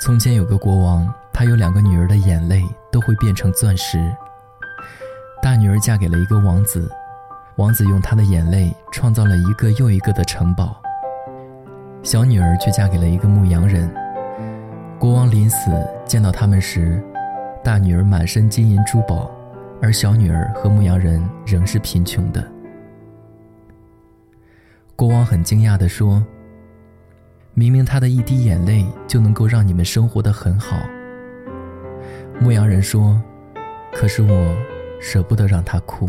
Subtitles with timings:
[0.00, 3.98] 从前有个国王，他有两个女儿的眼泪都会变成钻石。
[5.42, 6.88] 大女儿嫁给了一个王子，
[7.56, 10.80] 王子用她的眼泪创造了一个又一个的城堡。
[12.04, 13.92] 小女儿却嫁给了一个牧羊人。
[15.00, 15.70] 国王临死
[16.06, 17.02] 见到他们时，
[17.62, 19.28] 大女儿满身金银珠宝，
[19.82, 22.46] 而小女儿和牧羊人仍是贫穷的。
[24.94, 26.24] 国王很惊讶地说
[27.58, 30.80] ：“明明他的一滴眼泪就能够让你们生活的很好。”
[32.40, 33.20] 牧羊人说
[33.92, 34.56] ：“可是我
[35.00, 36.08] 舍不得让他哭。”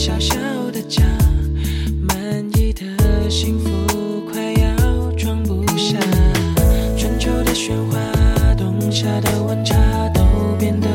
[0.00, 0.34] 小小
[0.72, 1.02] 的家
[2.00, 2.16] 满
[2.54, 5.98] 溢的幸福快要装不下。
[6.96, 9.76] 春秋的喧哗冬夏的温差
[10.14, 10.22] 都
[10.58, 10.88] 变得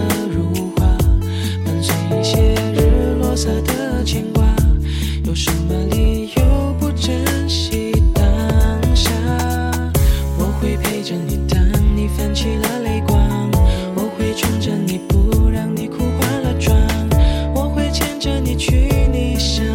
[18.45, 19.74] 你去你想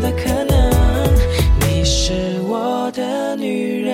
[0.00, 0.70] 的可能
[1.60, 3.87] 你是我的女人。